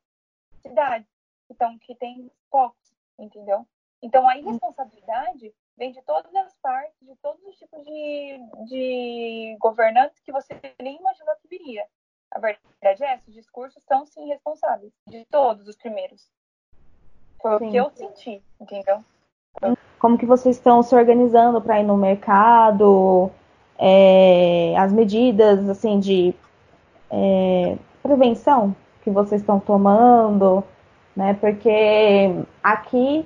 cidades 0.61 1.09
então, 1.51 1.79
que 1.79 1.95
tem 1.95 2.31
focos, 2.51 2.95
entendeu? 3.19 3.67
Então, 4.03 4.29
a 4.29 4.37
irresponsabilidade 4.37 5.55
vem 5.79 5.93
de 5.93 6.03
todas 6.03 6.35
as 6.35 6.55
partes, 6.61 6.99
de 7.01 7.15
todos 7.23 7.43
os 7.45 7.57
tipos 7.57 7.83
de, 7.85 8.39
de 8.69 9.57
governantes 9.61 10.21
que 10.21 10.33
você 10.33 10.61
nem 10.83 10.99
imaginou 10.99 11.35
que 11.41 11.49
viria. 11.49 11.85
A 12.31 12.41
verdade 12.41 13.05
é 13.05 13.15
essa, 13.15 13.29
os 13.29 13.35
discursos 13.35 13.83
são 13.85 14.05
sim 14.05 14.27
responsáveis, 14.27 14.93
de 15.07 15.25
todos 15.31 15.67
os 15.67 15.77
primeiros. 15.77 16.29
Foi 17.41 17.59
sim. 17.59 17.69
o 17.69 17.71
que 17.71 17.77
eu 17.77 17.91
senti, 17.91 18.43
entendeu? 18.61 19.03
Como 19.99 20.19
que 20.19 20.27
vocês 20.27 20.57
estão 20.57 20.83
se 20.83 20.95
organizando 20.95 21.63
para 21.63 21.81
ir 21.81 21.85
no 21.85 21.97
mercado? 21.97 23.31
É, 23.79 24.77
as 24.77 24.93
medidas 24.93 25.69
assim 25.69 26.01
de 26.01 26.35
é, 27.11 27.79
prevenção 28.03 28.75
que 29.03 29.11
vocês 29.11 29.41
estão 29.41 29.61
tomando, 29.61 30.65
né? 31.17 31.35
Porque 31.35 32.35
aqui 32.63 33.25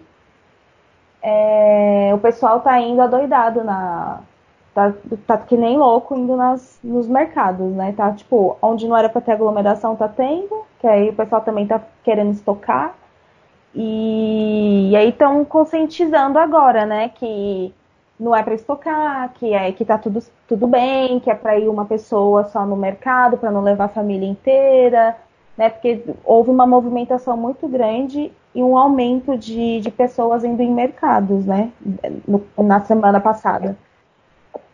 é, 1.22 2.10
o 2.14 2.18
pessoal 2.18 2.60
tá 2.60 2.78
indo 2.80 3.00
adoidado 3.00 3.62
na. 3.62 4.20
Tá, 4.74 4.92
tá 5.26 5.36
que 5.38 5.56
nem 5.56 5.76
louco 5.76 6.16
indo 6.16 6.34
nas, 6.34 6.78
nos 6.82 7.06
mercados, 7.06 7.70
né? 7.72 7.92
Tá 7.96 8.12
tipo, 8.12 8.56
onde 8.62 8.88
não 8.88 8.96
era 8.96 9.08
para 9.08 9.20
ter 9.20 9.32
aglomeração, 9.32 9.94
tá 9.94 10.08
tendo, 10.08 10.64
que 10.80 10.86
aí 10.86 11.10
o 11.10 11.14
pessoal 11.14 11.42
também 11.42 11.66
tá 11.66 11.80
querendo 12.02 12.32
estocar. 12.32 12.94
E, 13.74 14.90
e 14.90 14.96
aí 14.96 15.10
estão 15.10 15.44
conscientizando 15.44 16.38
agora, 16.38 16.86
né? 16.86 17.10
Que 17.10 17.72
não 18.18 18.34
é 18.34 18.42
para 18.42 18.54
estocar, 18.54 19.32
que 19.34 19.52
é 19.52 19.72
que 19.72 19.84
tá 19.84 19.98
tudo, 19.98 20.22
tudo 20.48 20.66
bem, 20.66 21.20
que 21.20 21.30
é 21.30 21.34
para 21.34 21.58
ir 21.58 21.68
uma 21.68 21.84
pessoa 21.84 22.44
só 22.44 22.64
no 22.66 22.76
mercado, 22.76 23.36
para 23.36 23.50
não 23.50 23.62
levar 23.62 23.86
a 23.86 23.88
família 23.88 24.28
inteira, 24.28 25.16
né? 25.56 25.70
Porque 25.70 26.02
houve 26.24 26.50
uma 26.50 26.66
movimentação 26.66 27.36
muito 27.36 27.68
grande 27.68 28.32
e 28.54 28.62
um 28.62 28.76
aumento 28.76 29.36
de, 29.36 29.80
de 29.80 29.90
pessoas 29.90 30.44
indo 30.44 30.62
em 30.62 30.72
mercados, 30.72 31.46
né? 31.46 31.72
No, 32.26 32.46
na 32.62 32.80
semana 32.80 33.20
passada. 33.20 33.76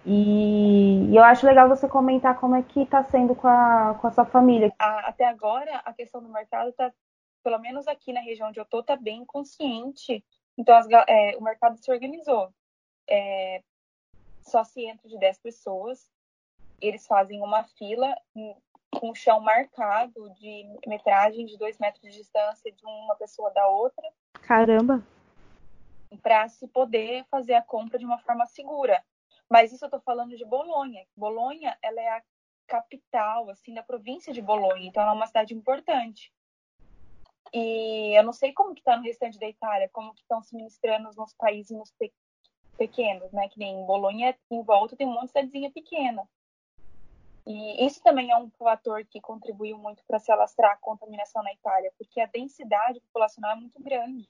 E, 0.04 1.10
e, 1.10 1.16
eu 1.16 1.22
acho 1.22 1.46
legal 1.46 1.68
você 1.68 1.86
comentar 1.86 2.38
como 2.38 2.56
é 2.56 2.62
que 2.62 2.80
está 2.80 3.04
sendo 3.04 3.34
com 3.34 3.46
a, 3.46 3.96
com 4.00 4.06
a 4.06 4.10
sua 4.10 4.24
família. 4.24 4.72
Até 4.78 5.26
agora, 5.26 5.82
a 5.84 5.92
questão 5.92 6.22
do 6.22 6.28
mercado 6.28 6.70
está, 6.70 6.90
pelo 7.42 7.58
menos 7.58 7.86
aqui 7.86 8.12
na 8.12 8.20
região 8.20 8.48
onde 8.48 8.58
eu 8.58 8.64
estou, 8.64 8.80
está 8.80 8.96
bem 8.96 9.24
consciente. 9.24 10.24
Então, 10.56 10.74
as, 10.74 10.86
é, 11.06 11.36
o 11.36 11.42
mercado 11.42 11.76
se 11.76 11.90
organizou. 11.90 12.48
É, 13.08 13.62
só 14.42 14.64
se 14.64 14.84
entra 14.86 15.08
de 15.08 15.18
10 15.18 15.38
pessoas. 15.38 16.10
Eles 16.80 17.06
fazem 17.06 17.42
uma 17.42 17.64
fila 17.64 18.16
com 18.98 19.10
o 19.10 19.14
chão 19.14 19.40
marcado 19.40 20.30
de 20.34 20.66
metragem 20.86 21.46
de 21.46 21.56
dois 21.56 21.78
metros 21.78 22.02
de 22.02 22.18
distância 22.18 22.70
de 22.72 22.84
uma 22.84 23.14
pessoa 23.14 23.50
da 23.52 23.66
outra. 23.68 24.04
Caramba! 24.42 25.02
Para 26.22 26.48
se 26.48 26.66
poder 26.66 27.24
fazer 27.30 27.54
a 27.54 27.62
compra 27.62 27.98
de 27.98 28.04
uma 28.04 28.18
forma 28.18 28.44
segura. 28.46 29.02
Mas 29.48 29.72
isso 29.72 29.84
eu 29.84 29.88
estou 29.88 30.00
falando 30.00 30.36
de 30.36 30.44
Bolonha. 30.44 31.06
Bolonha, 31.16 31.76
ela 31.80 32.00
é 32.00 32.08
a 32.08 32.22
capital, 32.66 33.48
assim, 33.48 33.72
da 33.72 33.82
província 33.82 34.32
de 34.32 34.42
Bolonha. 34.42 34.86
Então, 34.86 35.02
ela 35.02 35.12
é 35.12 35.14
uma 35.14 35.26
cidade 35.26 35.54
importante. 35.54 36.32
E 37.52 38.18
eu 38.18 38.22
não 38.22 38.32
sei 38.32 38.52
como 38.52 38.74
que 38.74 38.80
está 38.80 38.96
no 38.96 39.02
restante 39.02 39.38
da 39.38 39.48
Itália, 39.48 39.88
como 39.90 40.12
que 40.12 40.20
estão 40.20 40.42
se 40.42 40.54
ministrando 40.54 41.10
nos 41.16 41.34
países 41.34 41.94
pequenos, 42.76 43.32
né? 43.32 43.48
Que 43.48 43.58
nem 43.58 43.86
Bolonha, 43.86 44.36
em 44.50 44.62
volta 44.62 44.96
tem 44.96 45.06
um 45.06 45.14
monte 45.14 45.26
de 45.26 45.28
cidadezinha 45.28 45.70
pequena. 45.70 46.28
E 47.48 47.86
isso 47.86 48.02
também 48.02 48.30
é 48.30 48.36
um 48.36 48.50
fator 48.50 49.02
que 49.06 49.22
contribuiu 49.22 49.78
muito 49.78 50.04
para 50.06 50.18
se 50.18 50.30
alastrar 50.30 50.72
a 50.72 50.76
contaminação 50.76 51.42
na 51.42 51.50
Itália, 51.50 51.90
porque 51.96 52.20
a 52.20 52.26
densidade 52.26 53.00
populacional 53.00 53.52
é 53.52 53.54
muito 53.54 53.82
grande. 53.82 54.28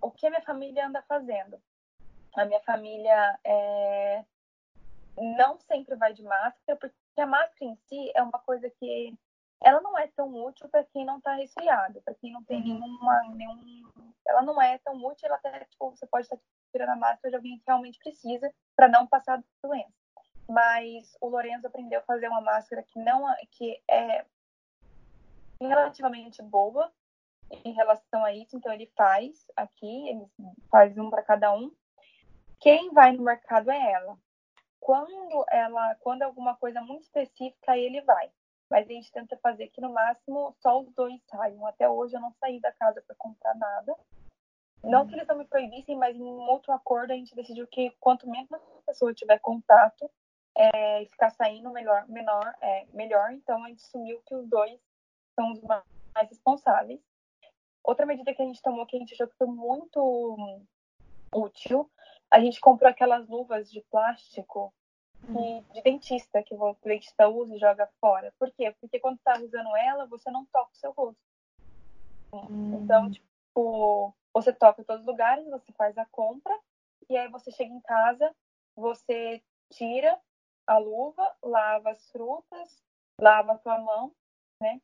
O 0.00 0.08
que 0.12 0.24
a 0.24 0.30
minha 0.30 0.42
família 0.42 0.86
anda 0.86 1.02
fazendo? 1.02 1.60
A 2.36 2.44
minha 2.44 2.60
família 2.60 3.40
é... 3.42 4.24
não 5.36 5.58
sempre 5.58 5.96
vai 5.96 6.14
de 6.14 6.22
máscara, 6.22 6.78
porque 6.78 6.94
a 7.20 7.26
máscara 7.26 7.72
em 7.72 7.74
si 7.88 8.12
é 8.14 8.22
uma 8.22 8.38
coisa 8.38 8.70
que 8.70 9.18
ela 9.60 9.80
não 9.80 9.98
é 9.98 10.06
tão 10.06 10.32
útil 10.32 10.68
para 10.68 10.84
quem 10.84 11.04
não 11.04 11.18
está 11.18 11.34
resfriado, 11.34 12.00
para 12.02 12.14
quem 12.14 12.30
não 12.32 12.44
tem 12.44 12.58
uhum. 12.58 12.78
nenhuma, 12.78 13.20
nenhum, 13.34 13.90
ela 14.24 14.42
não 14.42 14.62
é 14.62 14.78
tão 14.78 14.94
útil, 15.04 15.26
ela 15.26 15.34
até 15.34 15.64
tipo, 15.64 15.90
você 15.90 16.06
pode 16.06 16.26
estar 16.26 16.38
tirando 16.70 16.90
a 16.90 16.96
máscara 16.96 17.30
de 17.30 17.36
alguém 17.36 17.58
que 17.58 17.64
realmente 17.66 17.98
precisa 17.98 18.54
para 18.76 18.86
não 18.86 19.08
passar 19.08 19.42
doença 19.60 19.97
mas 20.48 21.16
o 21.20 21.28
Lorenzo 21.28 21.66
aprendeu 21.66 22.00
a 22.00 22.04
fazer 22.04 22.28
uma 22.28 22.40
máscara 22.40 22.82
que 22.82 22.98
não 22.98 23.26
que 23.50 23.82
é 23.88 24.24
relativamente 25.60 26.42
boa 26.42 26.90
em 27.64 27.72
relação 27.72 28.24
a 28.24 28.32
isso, 28.32 28.56
então 28.56 28.72
ele 28.72 28.90
faz 28.96 29.46
aqui, 29.56 30.08
ele 30.08 30.26
faz 30.70 30.96
um 30.96 31.10
para 31.10 31.22
cada 31.22 31.52
um. 31.54 31.72
Quem 32.60 32.90
vai 32.92 33.12
no 33.12 33.22
mercado 33.22 33.70
é 33.70 33.92
ela. 33.92 34.18
Quando 34.80 35.44
ela, 35.50 35.94
quando 35.96 36.22
é 36.22 36.24
alguma 36.24 36.56
coisa 36.56 36.80
muito 36.80 37.04
específica, 37.04 37.76
ele 37.76 38.00
vai. 38.02 38.30
Mas 38.70 38.86
a 38.86 38.92
gente 38.92 39.10
tenta 39.12 39.36
fazer 39.38 39.68
que 39.68 39.80
no 39.80 39.92
máximo 39.92 40.54
só 40.60 40.80
os 40.80 40.92
dois 40.92 41.20
saiam. 41.30 41.66
Até 41.66 41.88
hoje 41.88 42.14
eu 42.14 42.20
não 42.20 42.32
saí 42.32 42.60
da 42.60 42.72
casa 42.72 43.02
para 43.06 43.16
comprar 43.16 43.54
nada. 43.54 43.96
Não 44.84 45.06
que 45.06 45.14
eles 45.14 45.26
não 45.26 45.36
me 45.36 45.44
proibissem, 45.46 45.96
mas 45.96 46.14
em 46.14 46.22
um 46.22 46.48
outro 46.48 46.72
acordo 46.72 47.12
a 47.12 47.16
gente 47.16 47.34
decidiu 47.34 47.66
que 47.66 47.90
quanto 47.98 48.28
menos 48.28 48.48
pessoa 48.86 49.12
tiver 49.12 49.38
contato, 49.40 50.10
é, 50.58 51.06
ficar 51.06 51.30
saindo 51.30 51.70
melhor, 51.70 52.06
menor, 52.08 52.52
é, 52.60 52.86
melhor. 52.92 53.32
Então, 53.32 53.62
a 53.64 53.68
gente 53.68 53.84
assumiu 53.84 54.20
que 54.26 54.34
os 54.34 54.46
dois 54.48 54.78
são 55.34 55.52
os 55.52 55.62
mais 55.62 55.84
responsáveis. 56.28 57.00
Outra 57.84 58.04
medida 58.04 58.34
que 58.34 58.42
a 58.42 58.44
gente 58.44 58.60
tomou, 58.60 58.84
que 58.84 58.96
a 58.96 58.98
gente 58.98 59.14
achou 59.14 59.28
que 59.28 59.36
foi 59.36 59.46
muito 59.46 60.60
útil, 61.32 61.88
a 62.28 62.40
gente 62.40 62.60
comprou 62.60 62.90
aquelas 62.90 63.28
luvas 63.28 63.70
de 63.70 63.80
plástico 63.82 64.74
hum. 65.28 65.62
de 65.72 65.82
dentista, 65.82 66.42
que 66.42 66.54
o 66.54 66.76
dentista 66.82 67.28
usa 67.28 67.54
e 67.54 67.60
joga 67.60 67.88
fora. 68.00 68.34
Por 68.36 68.50
quê? 68.52 68.74
Porque 68.80 68.98
quando 68.98 69.18
está 69.18 69.38
usando 69.38 69.76
ela, 69.76 70.06
você 70.06 70.28
não 70.30 70.44
toca 70.46 70.72
o 70.72 70.76
seu 70.76 70.90
rosto. 70.90 71.22
Hum. 72.32 72.80
Então, 72.82 73.10
tipo, 73.10 74.12
você 74.34 74.52
toca 74.52 74.82
em 74.82 74.84
todos 74.84 75.02
os 75.02 75.06
lugares, 75.06 75.48
você 75.48 75.72
faz 75.72 75.96
a 75.96 76.04
compra, 76.06 76.56
e 77.08 77.16
aí 77.16 77.28
você 77.28 77.50
chega 77.52 77.72
em 77.72 77.80
casa, 77.80 78.34
você 78.76 79.40
tira, 79.70 80.18
a 80.68 80.76
luva, 80.76 81.34
lava 81.42 81.90
as 81.90 82.10
frutas, 82.10 82.84
lava 83.18 83.52
a 83.52 83.58
tua 83.58 83.78
mão, 83.78 84.12
né? 84.60 84.80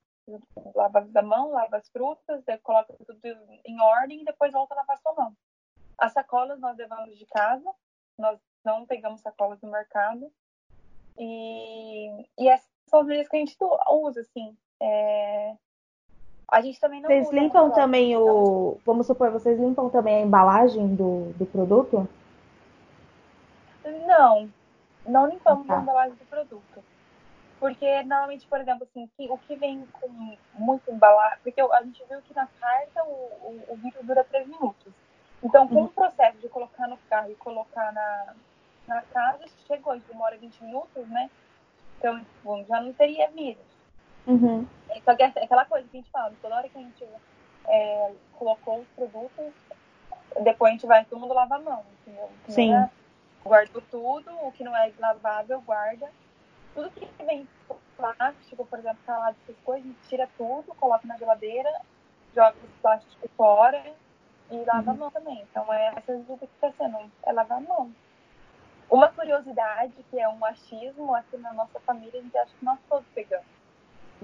Lava 0.74 1.06
a 1.14 1.22
mão, 1.22 1.52
lava 1.52 1.76
as 1.76 1.88
frutas, 1.90 2.42
coloca 2.62 2.94
tudo 2.94 3.18
em 3.66 3.80
ordem 3.80 4.22
e 4.22 4.24
depois 4.24 4.52
volta 4.52 4.72
a 4.74 4.78
lavar 4.78 4.96
a 4.96 5.00
sua 5.00 5.14
mão. 5.14 5.36
As 5.98 6.12
sacolas 6.12 6.58
nós 6.58 6.76
levamos 6.78 7.16
de 7.18 7.26
casa, 7.26 7.70
nós 8.18 8.40
não 8.64 8.86
pegamos 8.86 9.20
sacolas 9.20 9.60
do 9.60 9.68
mercado. 9.68 10.32
E, 11.18 12.26
e 12.38 12.48
essas 12.48 12.68
são 12.88 13.00
as 13.00 13.06
medidas 13.06 13.28
que 13.28 13.36
a 13.36 13.40
gente 13.40 13.56
usa, 13.90 14.22
assim. 14.22 14.56
É... 14.80 15.54
A 16.50 16.60
gente 16.62 16.80
também 16.80 17.00
não 17.00 17.08
Vocês 17.08 17.30
limpam 17.30 17.70
também 17.70 18.16
o. 18.16 18.78
Vamos 18.84 19.06
supor, 19.06 19.30
vocês 19.30 19.58
limpam 19.58 19.90
também 19.90 20.16
a 20.16 20.20
embalagem 20.20 20.94
do, 20.94 21.32
do 21.34 21.46
produto? 21.46 22.08
Não, 24.06 24.50
não 25.06 25.28
limpamos 25.28 25.66
tá. 25.66 25.78
a 25.78 25.82
embalagem 25.82 26.14
do 26.14 26.24
produto. 26.26 26.84
Porque 27.60 28.02
normalmente, 28.02 28.46
por 28.46 28.60
exemplo, 28.60 28.86
assim, 28.90 29.08
o 29.30 29.38
que 29.38 29.56
vem 29.56 29.86
com 29.92 30.36
muito 30.54 30.90
embalagem. 30.90 31.38
Porque 31.42 31.60
a 31.60 31.82
gente 31.82 32.04
viu 32.08 32.20
que 32.22 32.34
na 32.34 32.46
carta 32.60 33.04
o, 33.04 33.08
o, 33.08 33.64
o 33.68 33.76
vírus 33.76 34.04
dura 34.04 34.24
3 34.24 34.46
minutos. 34.48 34.92
Então, 35.42 35.68
com 35.68 35.76
uhum. 35.76 35.84
o 35.84 35.88
processo 35.88 36.38
de 36.38 36.48
colocar 36.48 36.88
no 36.88 36.96
carro 37.08 37.30
e 37.30 37.34
colocar 37.36 37.92
na, 37.92 38.34
na 38.86 39.02
casa, 39.02 39.44
chegou, 39.66 39.98
demora 40.00 40.36
20 40.36 40.64
minutos, 40.64 41.08
né? 41.08 41.30
Então, 41.98 42.20
bom, 42.42 42.64
já 42.64 42.80
não 42.80 42.92
teria 42.92 43.30
vírus. 43.30 43.62
Uhum. 44.26 44.66
Só 45.04 45.14
que 45.14 45.22
é 45.22 45.26
aquela 45.26 45.64
coisa 45.66 45.86
que 45.88 45.96
a 45.96 46.00
gente 46.00 46.10
fala, 46.10 46.32
toda 46.40 46.56
hora 46.56 46.68
que 46.68 46.78
a 46.78 46.80
gente 46.80 47.04
é, 47.66 48.12
colocou 48.38 48.80
os 48.80 48.88
produtos, 48.88 49.52
depois 50.42 50.70
a 50.70 50.72
gente 50.72 50.86
vai 50.86 51.04
todo 51.04 51.20
mundo 51.20 51.34
lavar 51.34 51.60
a 51.60 51.62
mão, 51.62 51.84
entendeu? 52.02 52.30
Sim 52.48 52.72
guardo 53.44 53.82
tudo, 53.90 54.30
o 54.42 54.50
que 54.52 54.64
não 54.64 54.76
é 54.76 54.90
lavável, 54.98 55.60
guarda. 55.60 56.10
Tudo 56.74 56.90
que 56.90 57.08
vem 57.24 57.46
plástico, 57.96 58.64
por 58.66 58.78
exemplo, 58.78 58.98
salada, 59.06 59.36
essas 59.44 59.56
coisas, 59.64 59.84
a 59.84 59.88
gente 59.88 60.08
tira 60.08 60.28
tudo, 60.36 60.74
coloca 60.74 61.06
na 61.06 61.16
geladeira, 61.16 61.70
joga 62.34 62.56
os 62.64 62.80
plásticos 62.80 63.30
fora 63.36 63.80
e 64.50 64.56
lava 64.64 64.90
uhum. 64.90 64.96
a 64.96 64.98
mão 64.98 65.10
também. 65.10 65.46
Então, 65.50 65.72
é 65.72 65.94
essa 65.96 66.16
dica 66.16 66.38
que 66.38 66.44
está 66.46 66.72
sendo, 66.72 66.98
é 67.24 67.32
lavar 67.32 67.58
a 67.58 67.60
mão. 67.60 67.92
Uma 68.90 69.08
curiosidade, 69.08 69.92
que 70.10 70.18
é 70.18 70.28
um 70.28 70.36
machismo, 70.36 71.14
aqui 71.14 71.36
na 71.36 71.52
nossa 71.52 71.78
família, 71.80 72.18
a 72.18 72.22
gente 72.22 72.36
acha 72.36 72.52
que 72.58 72.64
nós 72.64 72.78
todos 72.88 73.06
pegamos 73.14 73.46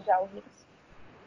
já 0.04 0.20
o 0.20 0.26
vírus. 0.26 0.66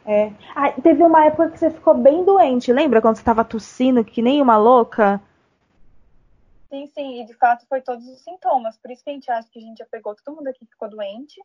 É. 0.06 0.32
Ah, 0.54 0.70
teve 0.72 1.02
uma 1.02 1.24
época 1.24 1.50
que 1.50 1.58
você 1.58 1.70
ficou 1.70 1.94
bem 1.94 2.24
doente, 2.24 2.72
lembra 2.72 3.00
quando 3.00 3.16
você 3.16 3.22
estava 3.22 3.44
tossindo 3.44 4.04
que 4.04 4.20
nem 4.20 4.42
uma 4.42 4.56
louca? 4.56 5.20
Sim, 6.68 6.86
sim, 6.88 7.20
e 7.20 7.26
de 7.26 7.34
fato 7.34 7.66
foi 7.66 7.80
todos 7.80 8.06
os 8.06 8.22
sintomas. 8.22 8.78
Por 8.78 8.90
isso 8.90 9.04
que 9.04 9.10
a 9.10 9.12
gente 9.12 9.30
acha 9.30 9.48
que 9.50 9.58
a 9.58 9.62
gente 9.62 9.78
já 9.78 9.86
pegou 9.86 10.14
todo 10.14 10.36
mundo 10.36 10.48
aqui 10.48 10.64
que 10.64 10.72
ficou 10.72 10.88
doente. 10.88 11.40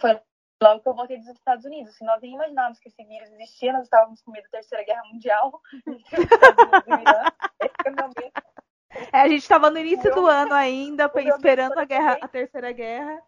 Foi 0.00 0.20
logo 0.62 0.80
que 0.80 0.88
eu 0.88 0.94
voltei 0.94 1.18
dos 1.18 1.28
Estados 1.28 1.64
Unidos. 1.64 1.96
Se 1.96 2.04
nós 2.04 2.20
nem 2.20 2.34
imaginávamos 2.34 2.78
que 2.78 2.88
esse 2.88 3.04
vírus 3.04 3.30
existia, 3.32 3.72
nós 3.72 3.84
estávamos 3.84 4.20
com 4.22 4.30
medo 4.30 4.44
da 4.44 4.58
Terceira 4.58 4.84
Guerra 4.84 5.02
Mundial. 5.12 5.60
É, 9.12 9.20
a 9.20 9.28
gente 9.28 9.42
estava 9.42 9.70
no 9.70 9.78
início 9.78 10.12
do 10.14 10.26
ano 10.26 10.54
ainda, 10.54 11.10
esperando 11.14 11.78
a 11.78 11.84
guerra, 11.84 12.18
a 12.20 12.26
terceira 12.26 12.72
guerra. 12.72 13.22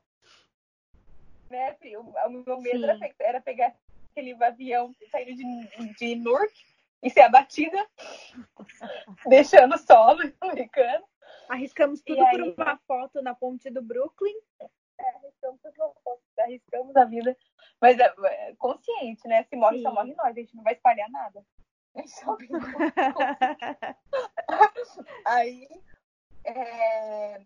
Né, 1.50 1.76
o, 1.97 2.00
o 2.00 2.31
meu 2.31 2.61
medo 2.61 2.85
era, 2.85 2.99
era, 3.21 3.40
pegar 3.40 3.75
aquele 4.11 4.33
avião 4.43 4.95
saindo 5.11 5.35
de, 5.35 5.95
de 5.95 6.17
Newark 6.17 6.52
e 7.02 7.11
ser 7.11 7.23
abatida, 7.23 7.85
deixando 9.28 9.75
o 9.75 9.78
solo 9.78 10.21
americano. 10.40 11.05
Arriscamos 11.49 12.02
tudo 12.02 12.25
aí, 12.25 12.55
por 12.55 12.64
uma 12.64 12.78
foto 12.87 13.23
na 13.23 13.35
ponte 13.35 13.71
do 13.71 13.83
Brooklyn. 13.83 14.35
É, 14.61 15.09
arriscamos 15.17 15.61
tudo 15.62 15.75
uma 15.78 15.95
foto, 16.02 16.21
arriscamos 16.40 16.97
a 16.97 17.05
vida. 17.05 17.37
Mas 17.81 17.99
é, 17.99 18.12
é 18.25 18.55
consciente, 18.57 19.26
né? 19.26 19.45
Se 19.45 19.57
morre, 19.57 19.78
Sim. 19.78 19.85
só 19.85 19.95
morre 19.95 20.14
nós, 20.14 20.26
a 20.26 20.33
gente 20.33 20.55
não 20.57 20.62
vai 20.62 20.75
espalhar 20.75 21.09
nada. 21.11 21.45
aí 25.25 25.69
é, 26.45 27.40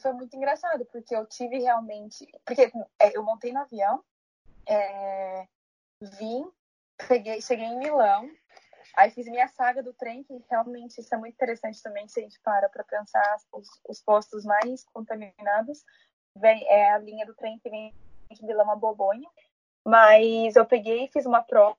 foi 0.00 0.12
muito 0.12 0.36
engraçado, 0.36 0.84
porque 0.86 1.14
eu 1.14 1.26
tive 1.26 1.58
realmente. 1.58 2.26
Porque 2.44 2.72
é, 2.98 3.16
eu 3.16 3.22
montei 3.22 3.52
no 3.52 3.60
avião, 3.60 4.02
é, 4.66 5.46
vim, 6.00 6.50
peguei, 7.08 7.40
cheguei 7.40 7.66
em 7.66 7.78
Milão, 7.78 8.28
aí 8.96 9.10
fiz 9.10 9.26
minha 9.26 9.48
saga 9.48 9.82
do 9.82 9.92
trem, 9.92 10.22
que 10.24 10.44
realmente 10.50 11.00
isso 11.00 11.14
é 11.14 11.18
muito 11.18 11.34
interessante 11.34 11.82
também, 11.82 12.06
se 12.08 12.20
a 12.20 12.22
gente 12.22 12.40
para 12.40 12.68
para 12.68 12.84
pensar 12.84 13.36
os, 13.52 13.68
os, 13.88 14.02
postos 14.02 14.44
mais 14.44 14.84
contaminados. 14.92 15.84
Vem, 16.36 16.66
é 16.68 16.92
a 16.92 16.98
linha 16.98 17.26
do 17.26 17.34
trem 17.34 17.58
que 17.58 17.70
vem 17.70 17.94
de 18.30 18.44
Milão 18.44 18.70
a 18.70 18.76
Bolonha. 18.76 19.28
Mas 19.84 20.56
eu 20.56 20.64
peguei 20.64 21.04
e 21.04 21.08
fiz 21.08 21.26
uma 21.26 21.42
prova. 21.42 21.76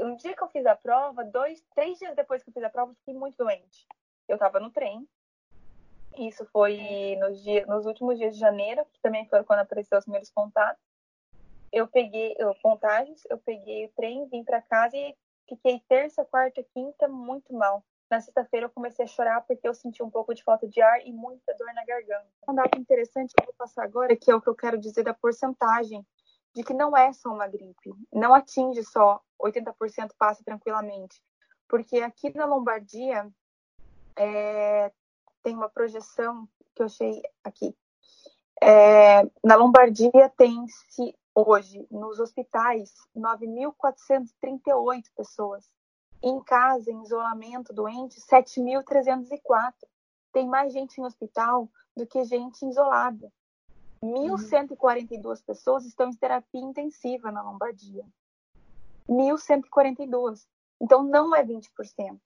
Um 0.00 0.16
dia 0.16 0.34
que 0.34 0.42
eu 0.42 0.48
fiz 0.48 0.66
a 0.66 0.74
prova, 0.74 1.24
dois, 1.24 1.62
três 1.74 1.98
dias 1.98 2.16
depois 2.16 2.42
que 2.42 2.50
eu 2.50 2.54
fiz 2.54 2.64
a 2.64 2.70
prova, 2.70 2.92
eu 2.92 2.96
fiquei 2.96 3.14
muito 3.14 3.36
doente. 3.36 3.86
Eu 4.26 4.34
estava 4.34 4.58
no 4.58 4.70
trem, 4.70 5.06
isso 6.16 6.44
foi 6.46 7.16
nos, 7.18 7.44
nos 7.66 7.86
últimos 7.86 8.18
dias 8.18 8.34
de 8.34 8.40
janeiro, 8.40 8.84
que 8.92 9.00
também 9.00 9.26
foi 9.26 9.42
quando 9.44 9.60
apareceu 9.60 9.98
os 9.98 10.04
primeiros 10.04 10.30
contatos. 10.30 10.82
Eu 11.72 11.88
peguei 11.88 12.34
eu, 12.38 12.54
contágios, 12.62 13.22
eu 13.30 13.38
peguei 13.38 13.86
o 13.86 13.92
trem, 13.92 14.28
vim 14.28 14.44
para 14.44 14.60
casa 14.60 14.96
e 14.96 15.16
fiquei 15.56 15.82
terça, 15.88 16.24
quarta, 16.24 16.64
quinta 16.74 17.06
muito 17.08 17.52
mal. 17.52 17.84
Na 18.10 18.20
sexta-feira 18.20 18.66
eu 18.66 18.70
comecei 18.70 19.04
a 19.04 19.08
chorar 19.08 19.40
porque 19.42 19.66
eu 19.66 19.74
senti 19.74 20.02
um 20.02 20.10
pouco 20.10 20.34
de 20.34 20.42
falta 20.42 20.66
de 20.66 20.80
ar 20.80 21.06
e 21.06 21.12
muita 21.12 21.54
dor 21.56 21.72
na 21.74 21.84
garganta. 21.84 22.26
Um 22.48 22.54
dado 22.54 22.78
interessante 22.78 23.32
que 23.34 23.42
eu 23.42 23.46
vou 23.46 23.54
passar 23.54 23.84
agora, 23.84 24.16
que 24.16 24.30
é 24.30 24.34
o 24.34 24.40
que 24.40 24.48
eu 24.48 24.54
quero 24.54 24.78
dizer 24.78 25.02
da 25.02 25.14
porcentagem 25.14 26.04
de 26.54 26.62
que 26.62 26.74
não 26.74 26.96
é 26.96 27.12
só 27.12 27.30
uma 27.30 27.46
gripe, 27.46 27.94
não 28.12 28.34
atinge 28.34 28.84
só 28.84 29.20
80% 29.40 30.10
passa 30.18 30.44
tranquilamente, 30.44 31.22
porque 31.66 31.96
aqui 31.98 32.34
na 32.36 32.44
Lombardia 32.44 33.26
é, 34.14 34.92
tem 35.42 35.54
uma 35.54 35.70
projeção 35.70 36.46
que 36.74 36.82
eu 36.82 36.86
achei 36.86 37.22
aqui. 37.42 37.74
É, 38.62 39.22
na 39.42 39.56
Lombardia 39.56 40.30
tem-se 40.36 41.16
hoje 41.34 41.86
nos 41.90 42.18
hospitais 42.18 42.92
9.438 43.16 45.04
pessoas. 45.16 45.70
Em 46.22 46.40
casa, 46.40 46.90
em 46.90 47.02
isolamento 47.02 47.72
doente, 47.72 48.20
7.304. 48.20 49.74
Tem 50.32 50.46
mais 50.46 50.72
gente 50.72 51.00
em 51.00 51.04
hospital 51.04 51.68
do 51.96 52.06
que 52.06 52.24
gente 52.24 52.64
isolada. 52.64 53.32
1.142 54.02 55.24
uhum. 55.24 55.36
pessoas 55.46 55.84
estão 55.84 56.08
em 56.08 56.14
terapia 56.14 56.60
intensiva 56.60 57.30
na 57.30 57.42
Lombardia. 57.42 58.04
1.142. 59.08 60.46
Então, 60.80 61.02
não 61.02 61.34
é 61.34 61.44
20%. 61.44 62.18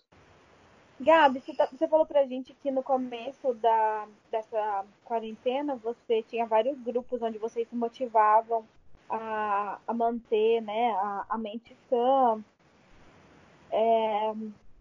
Gabi, 0.99 1.41
você, 1.41 1.55
tá, 1.55 1.69
você 1.71 1.87
falou 1.87 2.07
pra 2.07 2.25
gente 2.25 2.55
que 2.55 2.71
no 2.71 2.83
começo 2.83 3.53
da, 3.55 4.09
dessa 4.31 4.85
quarentena 5.05 5.77
você 5.77 6.23
tinha 6.23 6.47
vários 6.47 6.78
grupos 6.80 7.21
onde 7.21 7.37
vocês 7.37 7.69
se 7.69 7.76
motivavam 7.76 8.67
a, 9.08 9.78
a 9.86 9.95
manter 9.95 10.60
né, 10.62 10.90
a, 10.92 11.26
a 11.30 11.38
mente 11.38 11.76
sã. 11.88 12.42
É, 13.71 14.34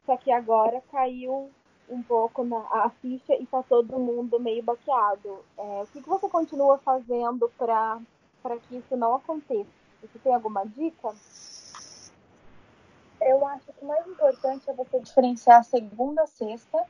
só 0.06 0.18
que 0.18 0.32
agora 0.32 0.82
caiu 0.92 1.50
um 1.90 2.02
pouco 2.02 2.44
na, 2.44 2.58
a 2.58 2.90
ficha 3.02 3.34
e 3.36 3.46
tá 3.46 3.64
todo 3.64 4.00
mundo 4.00 4.40
meio 4.40 4.64
baqueado. 4.64 5.44
É, 5.58 5.84
o 5.84 5.88
que, 5.88 6.02
que 6.02 6.10
você 6.10 6.30
continua 6.30 6.78
fazendo 6.80 7.52
para 7.58 8.00
que 8.68 8.78
isso 8.78 8.96
não 8.96 9.16
aconteça? 9.16 9.70
Você 10.02 10.20
tem 10.20 10.34
alguma 10.34 10.66
dica? 10.66 11.14
eu 13.26 13.46
acho 13.48 13.66
que 13.74 13.84
o 13.84 13.88
mais 13.88 14.08
importante 14.08 14.70
é 14.70 14.74
você 14.74 15.00
diferenciar 15.00 15.64
segunda 15.64 16.24
a 16.24 16.28
sexta 16.28 16.86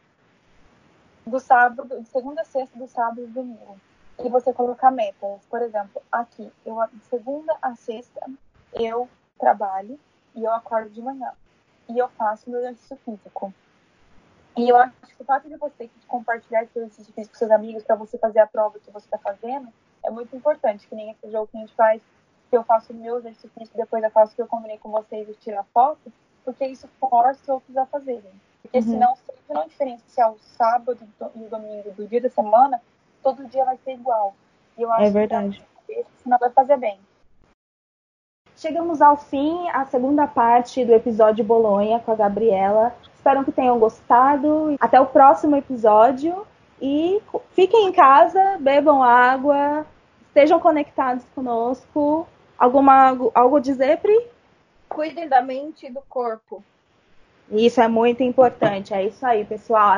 do 1.26 1.40
sábado, 1.40 2.06
segunda 2.12 2.42
a 2.42 2.46
sexta 2.46 2.78
do 2.78 2.88
sábado 2.88 3.24
e 3.24 3.28
domingo. 3.28 3.80
E 4.20 4.30
você 4.30 4.54
colocar 4.54 4.92
metas. 4.92 5.42
Por 5.50 5.62
exemplo, 5.62 6.02
aqui, 6.12 6.52
eu 6.66 6.78
de 6.92 7.04
segunda 7.06 7.56
a 7.62 7.76
sexta 7.76 8.22
eu 8.74 9.10
trabalho 9.40 10.00
e 10.34 10.44
eu 10.44 10.52
acordo 10.52 10.90
de 10.90 11.02
manhã. 11.02 11.32
E 11.90 11.98
eu 11.98 12.08
faço 12.10 12.50
meu 12.50 12.60
exercício 12.60 12.98
físico. 12.98 13.54
E 14.58 14.70
eu 14.70 14.78
acho 14.78 14.94
que 15.02 15.22
o 15.22 15.26
fato 15.26 15.50
de 15.50 15.58
você 15.58 15.90
compartilhar 16.08 16.64
esse 16.64 16.80
exercício 16.80 17.14
físico 17.14 17.34
com 17.34 17.40
seus 17.40 17.52
amigos 17.52 17.84
para 17.84 17.96
você 17.96 18.18
fazer 18.18 18.40
a 18.40 18.48
prova 18.48 18.80
que 18.80 18.90
você 18.92 19.06
está 19.06 19.18
fazendo 19.18 19.68
é 20.04 20.10
muito 20.10 20.36
importante. 20.36 20.88
Que 20.88 20.96
nem 20.96 21.12
esse 21.12 21.30
jogo 21.30 21.48
que 21.48 21.58
a 21.58 21.60
gente 21.60 21.74
faz, 21.76 22.02
que 22.50 22.56
eu 22.56 22.64
faço 22.64 22.94
o 22.94 22.96
meu 22.96 23.18
exercício 23.18 23.50
físico, 23.50 23.78
depois 23.78 24.04
eu 24.04 24.12
faço 24.12 24.34
o 24.34 24.36
que 24.36 24.42
eu 24.42 24.48
combinei 24.48 24.78
com 24.78 24.90
vocês 24.92 25.28
de 25.28 25.34
tirar 25.36 25.64
foto 25.74 26.12
porque 26.46 26.66
isso 26.68 26.88
força 27.00 27.52
outros 27.52 27.76
a 27.76 27.86
fazerem. 27.88 28.32
Porque 28.62 28.78
uhum. 28.78 28.84
senão, 28.84 29.16
se 29.16 29.54
não 29.54 29.68
diferenciar 29.68 30.32
o 30.32 30.40
sábado 30.40 31.00
e 31.36 31.44
o 31.44 31.50
domingo 31.50 31.92
do 31.92 32.08
dia 32.08 32.22
da 32.22 32.30
semana, 32.30 32.82
todo 33.26 33.48
dia 33.48 33.66
vai 33.66 33.76
ser 33.84 33.94
igual. 33.94 34.36
E 34.78 34.84
eu 34.84 34.94
acho 34.94 35.04
é 35.04 35.10
verdade. 35.10 35.66
que 35.88 36.06
senão 36.22 36.38
vai 36.38 36.52
fazer 36.52 36.78
bem. 36.78 37.00
Chegamos 38.56 39.02
ao 39.02 39.18
fim, 39.18 39.68
a 39.70 39.84
segunda 39.86 40.28
parte 40.28 40.86
do 40.86 40.94
episódio 40.94 41.44
Bolonha 41.44 42.00
com 42.00 42.12
a 42.12 42.16
Gabriela. 42.16 42.96
Espero 43.16 43.44
que 43.44 43.52
tenham 43.52 43.80
gostado. 43.80 44.76
Até 44.80 45.02
o 45.02 45.08
próximo 45.08 45.56
episódio. 45.56 46.46
E 46.80 47.20
fiquem 47.50 47.88
em 47.88 47.92
casa, 47.92 48.58
bebam 48.60 49.02
água, 49.02 49.88
estejam 50.28 50.60
conectados 50.60 51.26
conosco. 51.34 52.28
Alguma, 52.58 53.18
algo 53.34 53.58
a 53.58 53.60
dizer, 53.60 53.98
Pri? 53.98 54.28
Cuidem 54.88 55.28
da 55.28 55.42
mente 55.42 55.88
e 55.88 55.92
do 55.92 56.02
corpo. 56.08 56.64
Isso 57.52 57.82
é 57.82 57.88
muito 57.88 58.22
importante. 58.24 58.94
É 58.94 59.04
isso 59.04 59.26
aí, 59.26 59.44
pessoal. 59.46 59.94